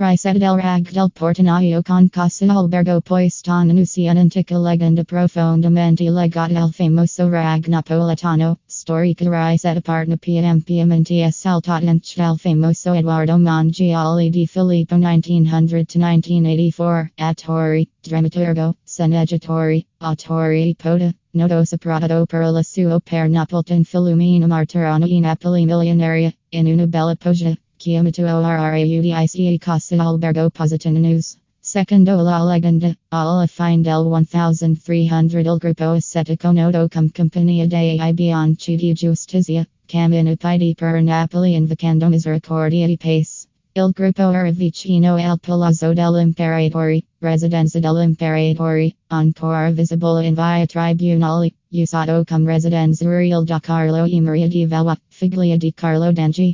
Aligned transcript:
Risetta 0.00 0.38
del 0.38 0.56
rag 0.56 0.92
del 0.92 1.10
portanaio 1.10 1.82
con 1.82 2.08
casa 2.08 2.46
albergo 2.46 3.00
stanno 3.28 3.72
un'antica 3.72 4.56
legenda 4.56 5.02
profondamente 5.02 6.08
legata 6.08 6.62
al 6.62 6.70
famoso 6.70 7.28
rag 7.28 7.66
napoletano, 7.66 8.60
storica 8.64 9.28
risetta 9.28 9.80
partna 9.80 10.16
PMPMNT 10.16 11.28
saltatante 11.32 12.12
del 12.14 12.38
famoso 12.38 12.92
Eduardo 12.92 13.38
Mangiali 13.38 14.30
di 14.30 14.46
Filippo 14.46 14.94
1900-1984, 14.94 17.08
attori, 17.16 17.90
drammaturgo, 18.00 18.76
sceneggiatori, 18.84 19.84
autori 19.98 20.76
poeta, 20.76 21.12
noto 21.32 21.64
soprattutto 21.64 22.24
per 22.24 22.52
la 22.52 22.62
sua 22.62 23.00
per 23.00 23.28
Napoltan 23.28 23.82
Filumena 23.82 24.46
Marturano 24.46 25.06
in 25.06 25.22
Napoli 25.22 25.64
Milionaria, 25.64 26.32
in 26.50 26.68
una 26.68 26.86
bella 26.86 27.16
poggia. 27.16 27.52
Chiamato 27.78 28.24
RRAUDICE 28.24 29.56
Casa 29.60 29.94
Albergo 30.02 30.50
Positano 30.50 30.98
News. 30.98 31.38
Secondo 31.60 32.20
la 32.22 32.42
legenda, 32.42 32.92
alla 33.10 33.46
fine 33.46 33.82
del 33.82 34.04
1300 34.04 35.38
il 35.38 35.56
gruppo 35.58 35.90
ascetico 35.92 36.50
noto 36.50 36.88
come 36.88 37.10
Compagnia 37.12 37.68
dei 37.68 38.12
Bianchi 38.14 38.74
di 38.74 38.92
Giustizia, 38.94 39.64
cammina 39.86 40.34
per 40.34 41.02
Napoli 41.02 41.54
invocando 41.54 42.08
misericordia 42.08 42.88
di 42.88 42.96
pace. 42.96 43.46
Il 43.74 43.90
gruppo 43.92 44.32
era 44.32 44.50
vicino 44.50 45.14
al 45.14 45.38
Palazzo 45.38 45.92
dell'Imperatore, 45.92 47.02
residenza 47.20 47.78
dell'Imperatore, 47.78 48.96
ancora 49.06 49.70
visibile 49.70 50.26
in 50.26 50.34
via 50.34 50.66
Tribunali, 50.66 51.54
usato 51.68 52.24
come 52.24 52.46
residenza 52.46 53.08
real 53.08 53.44
da 53.44 53.60
Carlo 53.60 54.04
e 54.04 54.20
Maria 54.20 54.48
di 54.48 54.66
Valois, 54.66 54.98
figlia 55.06 55.56
di 55.56 55.72
Carlo 55.72 56.10
d'Angiò. 56.10 56.50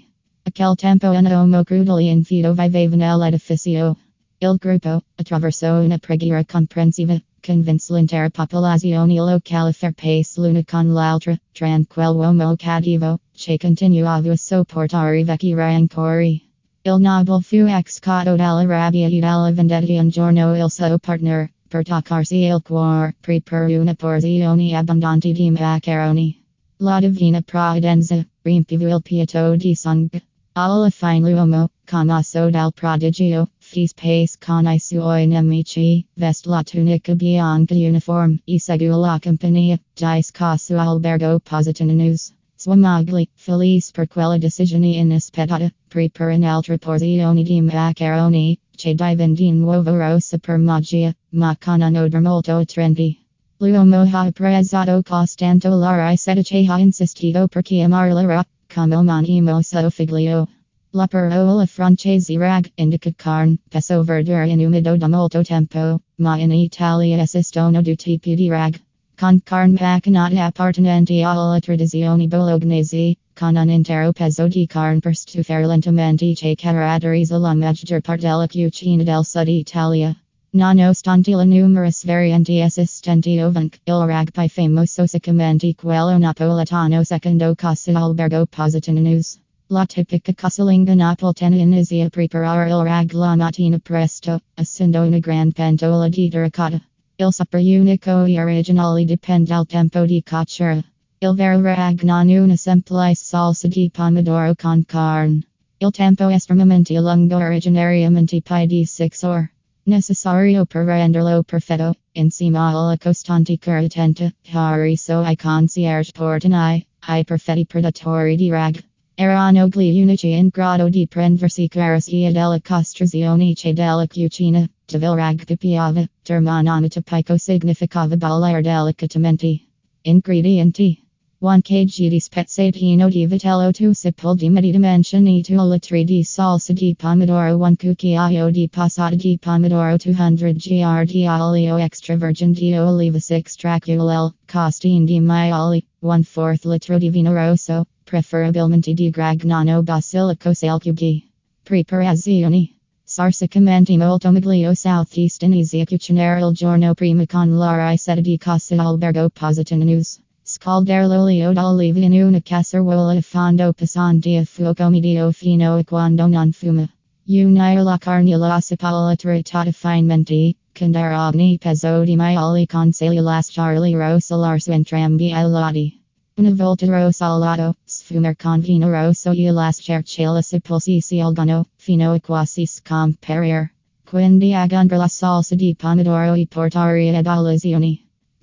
Aquel 0.47 0.77
tempo 0.77 1.11
un 1.11 1.25
uomo 1.25 1.65
crudele 1.65 2.13
infido 2.13 2.53
viveva 2.53 2.97
nell'edificio. 2.97 3.97
Il 4.41 4.57
gruppo, 4.59 5.01
attraverso 5.17 5.81
una 5.81 5.97
preghiera 5.97 6.45
comprensiva, 6.45 7.19
convince 7.41 7.95
l'intera 7.95 8.29
popolazione 8.29 9.15
locale 9.15 9.71
a 9.71 9.73
far 9.73 9.95
pace 9.95 10.39
l'una 10.39 10.63
con 10.63 10.93
l'altra, 10.93 11.35
tranquillo 11.53 12.17
uomo 12.17 12.55
cattivo, 12.57 13.19
che 13.33 13.57
continuava 13.57 14.33
a 14.33 14.37
sopportare 14.37 15.25
vecchi 15.25 15.55
rancori. 15.55 16.43
Il 16.83 17.01
nobile 17.01 17.41
fu 17.41 17.65
excado 17.67 18.37
dalla 18.37 18.67
rabbia 18.67 19.09
e 19.09 19.19
dalla 19.19 19.51
vendetta 19.51 20.01
un 20.01 20.11
giorno 20.11 20.55
il 20.55 20.71
suo 20.71 20.99
partner, 20.99 21.51
per 21.69 21.85
toccarsi 21.85 22.45
il 22.45 22.61
cuore, 22.63 23.17
pre 23.19 23.41
per 23.41 23.67
una 23.81 23.95
porzione 23.95 24.77
abbondante 24.77 25.33
di 25.33 25.51
macaroni. 25.51 26.39
La 26.77 27.01
divina 27.01 27.41
provvidenza, 27.41 28.23
riempiva 28.43 28.95
il 28.95 29.01
piatto 29.01 29.57
di 29.57 29.75
sangue. 29.75 30.23
Alla 30.57 30.89
fine 30.89 31.33
l'uomo, 31.33 31.69
commosso 31.85 32.49
dal 32.49 32.73
prodigio, 32.73 33.49
fis 33.59 33.93
pace 33.93 34.37
con 34.39 34.69
i 34.69 34.79
suoi 34.79 35.27
nemici, 35.27 36.07
vest 36.15 36.47
la 36.47 36.63
tunica 36.63 37.17
bianca 37.17 37.75
uniform, 37.75 38.39
e 38.47 38.61
seguì 38.61 38.87
la 38.87 39.19
compagnia, 39.21 39.81
dice 39.97 40.31
casu 40.33 40.77
albergo 40.77 41.41
positano 41.41 41.93
news. 41.93 42.33
Swamagli, 42.57 43.27
felice 43.35 43.91
per 43.93 44.07
quella 44.07 44.39
decisione 44.39 44.95
inaspettata, 44.95 45.69
pre 45.89 46.09
per 46.11 46.29
un'altra 46.29 46.79
porzione 46.79 47.43
di 47.43 47.61
macaroni, 47.61 48.57
che 48.77 48.95
divenne 48.95 49.51
nuovo 49.51 49.97
rosa 49.97 50.39
per 50.39 50.59
magia, 50.59 51.13
ma 51.31 51.57
con 51.59 51.81
un 51.81 51.97
odore 51.97 52.21
molto 52.21 52.53
attraenti. 52.59 53.19
L'uomo 53.57 54.03
ha 54.03 54.21
apprezzato 54.21 55.03
costanto 55.03 55.69
la 55.71 56.15
che 56.15 56.65
ha 56.69 56.79
insistito 56.79 57.49
per 57.49 57.63
chiamarla 57.63 58.23
ra, 58.25 58.47
come 58.75 58.97
omonimo 58.97 59.63
suo 59.63 59.89
figlio. 59.89 60.49
La 60.91 61.07
parola 61.07 61.65
francese 61.65 62.37
rag 62.37 62.69
indica 62.77 63.13
carne, 63.17 63.59
peso 63.71 64.03
verdure 64.03 64.49
in 64.49 64.59
umido 64.59 64.97
da 64.97 65.07
molto 65.07 65.43
tempo, 65.43 66.01
ma 66.17 66.37
in 66.39 66.51
Italia 66.51 67.23
esistono 67.23 67.83
due 67.83 67.95
tipi 67.95 68.35
di 68.35 68.49
rag. 68.49 68.75
Con 69.17 69.41
carne 69.45 69.77
vaccinata 69.79 70.47
appartenente 70.47 71.23
alla 71.23 71.61
tradizione 71.61 72.27
bolognese, 72.27 73.17
con 73.33 73.55
un 73.55 73.71
intero 73.71 74.13
peso 74.13 74.49
di 74.49 74.67
carne 74.67 74.99
per 74.99 75.15
stufare 75.15 75.67
lentamente 75.67 76.33
che 76.35 76.57
caratterizza 76.57 77.39
la 77.39 77.55
maggior 77.55 78.01
parte 78.01 78.27
della 78.27 78.49
cucina 78.49 79.05
del 79.05 79.25
sud 79.25 79.47
Italia. 79.47 80.17
Nonostante 80.57 81.35
le 81.35 81.45
numerous 81.47 82.05
varianti 82.05 82.61
esistenti 82.61 83.41
ovunque, 83.41 83.81
il 83.87 84.07
rag 84.07 84.31
più 84.31 84.49
famoso 84.49 85.05
sicuramente 85.05 85.75
quello 85.75 86.17
napoletano 86.17 87.03
secondo 87.03 87.57
Casa 87.57 87.91
Albergo 87.91 88.47
Positano 88.47 89.01
News. 89.01 89.41
La 89.67 89.85
tipica 89.85 90.33
casalinga 90.33 90.95
napoletana 90.95 91.57
inizia 91.57 92.07
a 92.07 92.09
preparare 92.09 92.71
il 92.71 92.85
rag 92.85 93.11
la 93.15 93.35
mattina 93.35 93.81
presto, 93.81 94.39
essendo 94.55 95.03
una 95.03 95.19
gran 95.19 95.51
pentola 95.51 96.09
di 96.09 96.31
ricotta. 96.33 96.81
Il 97.17 97.33
sapore 97.33 97.77
unico 97.77 98.23
e 98.25 98.41
originale 98.41 99.05
dipende 99.05 99.49
dal 99.49 99.67
tempo 99.67 100.05
di 100.07 100.23
cottura. 100.23 100.81
Il 101.19 101.35
vero 101.35 101.61
rag 101.63 102.01
non 102.03 102.29
una 102.29 102.55
semplice 102.55 103.17
salsa 103.17 103.67
di 103.67 103.91
pomodoro 103.93 104.55
con 104.55 104.85
carne. 104.87 105.41
Il 105.79 105.91
tempo 105.91 106.29
estremamente 106.29 106.97
lungo 107.01 107.39
originariamente 107.39 108.41
più 108.41 108.67
di 108.67 108.85
6 108.85 109.11
ore. 109.23 109.54
Necessario 109.87 110.65
per 110.65 110.87
renderlo 110.87 111.43
perfetto, 111.43 111.95
insieme 112.13 112.57
alla 112.57 112.97
costante 112.97 113.59
cura 113.59 113.81
attenta, 113.81 114.33
hariso 114.51 115.23
i 115.23 115.37
concierge 115.37 116.11
portani, 116.13 116.87
i 117.07 117.25
perfetti 117.25 117.67
predatori 117.67 118.35
di 118.35 118.49
rag. 118.49 118.83
Erano 119.15 119.67
gli 119.67 120.01
unici 120.01 120.31
in 120.31 120.49
grado 120.49 120.89
di 120.89 121.07
prendersi 121.07 121.69
carestia 121.69 122.33
della 122.33 122.59
costruzione 122.63 123.53
che 123.53 123.75
della 123.75 124.07
cucina, 124.07 124.67
devil 124.87 125.17
rag 125.17 125.45
pipiava, 125.45 126.03
termonomatopico 126.23 127.37
significava 127.37 128.17
ballare 128.17 128.63
delicatamente. 128.63 129.67
Ingredienti 130.01 131.04
1 131.45 131.61
kg 131.61 132.09
di 132.09 132.21
spezzatino 132.21 133.11
di 133.11 133.27
vitello 133.27 133.71
2 133.71 133.93
sipol 133.93 134.35
di 134.35 134.49
dimensioni 134.49 135.43
2 135.43 135.69
litri 135.69 136.03
di 136.03 136.23
salsa 136.25 136.73
di 136.73 136.95
pomodoro 136.97 137.59
1 137.59 137.77
cucchiaio 137.77 138.51
di 138.51 138.67
passata 138.71 139.15
di 139.15 139.37
pomodoro 139.39 139.95
200 139.99 140.55
gr 140.55 141.05
di 141.05 141.27
olio 141.27 141.77
extra 141.77 142.17
virgin 142.17 142.53
di 142.53 142.75
oliva 142.75 143.19
extracule 143.29 144.33
costin 144.47 145.05
di 145.05 145.21
maioli 145.21 145.85
1 146.01 146.23
4 146.23 146.71
litro 146.71 146.97
di 146.97 147.11
vino 147.11 147.35
rosso, 147.35 147.85
preferabilmente 148.05 148.95
di 148.95 149.11
Gragnano 149.11 149.83
Basilico 149.83 150.55
Salcughi. 150.55 151.31
Preparazioni 151.63 152.75
Sarsicamente 153.05 153.95
molto 153.99 154.31
meglio 154.31 154.73
southeast 154.73 155.43
inizia 155.43 155.85
cucinare 155.85 156.41
il 156.41 156.55
giorno 156.55 156.95
prima 156.95 157.27
con 157.27 157.55
la 157.55 157.91
ricetta 157.91 158.23
di 158.23 158.39
Casa 158.39 158.77
Albergo 158.81 159.29
Positano 159.29 159.85
News. 159.85 160.23
Scaldare 160.57 161.09
d'oliva 161.09 161.99
in 161.99 162.13
una 162.23 162.41
casseruola 162.41 163.21
fondo 163.23 163.73
pesante 163.73 164.37
a 164.37 164.45
fuoco 164.45 164.89
medio 164.89 165.33
fino 165.33 165.75
a 165.75 165.83
quando 165.83 166.29
non 166.29 166.53
fuma. 166.53 166.89
Unire 167.27 167.83
la 167.83 167.99
carne 167.99 168.35
alla 168.35 168.61
cipolla 168.61 169.17
trattata 169.17 169.73
finemente, 169.73 170.55
condare 170.73 171.17
ogni 171.17 171.59
pezzo 171.59 172.05
di 172.05 172.15
maioli 172.15 172.67
con 172.67 172.93
sale 172.93 173.21
lasciarli 173.21 173.95
rosolare 173.97 174.61
su 174.61 174.71
entrambi 174.71 175.31
i 175.31 175.43
lati. 175.43 176.01
Una 176.37 176.53
volta 176.55 176.87
rosolato, 176.87 177.75
sfumare 177.85 178.37
con 178.37 178.61
vino 178.61 178.89
rosso 178.89 179.33
e 179.33 179.51
lasciarci 179.51 180.23
la 180.23 180.41
sepolsi 180.41 181.19
algano, 181.19 181.67
fino 181.75 182.13
a 182.13 182.21
quasi 182.21 182.65
scomparire. 182.65 183.75
Quindi 184.05 184.55
aggiungere 184.55 184.99
la 184.99 185.09
salsa 185.09 185.57
di 185.57 185.75
pomodoro 185.75 186.35
e 186.35 186.47
portare 186.49 187.17
ad 187.17 187.27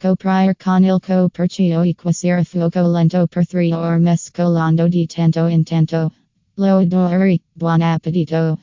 all'azione. 0.02 0.16
prior 0.16 0.56
con 0.56 0.84
il 0.84 1.00
coperchio 1.00 1.82
e 1.84 1.96
cuocere 1.96 2.42
a 2.42 2.44
fuoco 2.44 2.82
lento 2.88 3.28
per 3.28 3.46
3 3.46 3.74
ore 3.74 3.98
mescolando 3.98 4.88
di 4.88 5.06
tanto 5.06 5.48
in 5.48 5.64
tanto. 5.64 6.12
Lo 6.56 6.78
odori, 6.78 7.42
buon 7.54 7.82
appetito! 7.82 8.62